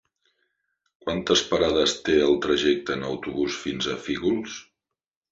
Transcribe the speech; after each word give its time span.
Quantes 1.03 1.43
parades 1.49 1.93
té 2.07 2.15
el 2.27 2.33
trajecte 2.45 2.95
en 2.95 3.05
autobús 3.09 3.59
fins 3.65 3.91
a 3.93 3.99
Fígols? 4.07 4.57